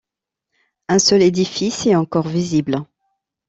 Un 0.89 0.97
seul 0.97 1.21
édifice 1.21 1.85
est 1.85 1.95
encore 1.95 2.27
visible. 2.27 2.87